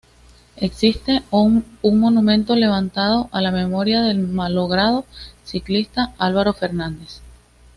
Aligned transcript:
Existe 0.57 1.21
un 1.29 1.63
monumento 1.83 2.55
levantado 2.55 3.29
a 3.31 3.39
la 3.39 3.51
memoria 3.51 4.01
del 4.01 4.17
malogrado 4.27 5.05
ciclista 5.43 6.15
Álvaro 6.17 6.53
Fernández. 6.53 7.21